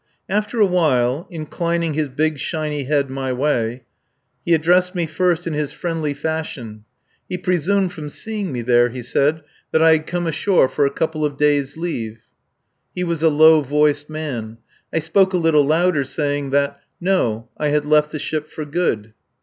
After 0.27 0.59
a 0.59 0.65
while, 0.65 1.27
inclining 1.29 1.93
his 1.93 2.09
big 2.09 2.39
shiny 2.39 2.85
head 2.85 3.07
my 3.11 3.31
way, 3.31 3.83
he 4.43 4.55
addressed 4.55 4.95
me 4.95 5.05
first 5.05 5.45
in 5.45 5.53
his 5.53 5.71
friendly 5.71 6.15
fashion. 6.15 6.85
He 7.29 7.37
presumed 7.37 7.93
from 7.93 8.09
seeing 8.09 8.51
me 8.51 8.63
there, 8.63 8.89
he 8.89 9.03
said, 9.03 9.43
that 9.71 9.83
I 9.83 9.91
had 9.91 10.07
come 10.07 10.25
ashore 10.25 10.67
for 10.69 10.87
a 10.87 10.91
couple 10.91 11.23
of 11.23 11.37
days' 11.37 11.77
leave. 11.77 12.21
He 12.95 13.03
was 13.03 13.21
a 13.21 13.29
low 13.29 13.61
voiced 13.61 14.09
man. 14.09 14.57
I 14.91 14.97
spoke 14.97 15.33
a 15.33 15.37
little 15.37 15.67
louder, 15.67 16.03
saying 16.03 16.49
that: 16.49 16.79
No 16.99 17.49
I 17.59 17.67
had 17.67 17.85
left 17.85 18.11
the 18.11 18.17
ship 18.17 18.49
for 18.49 18.65
good. 18.65 19.13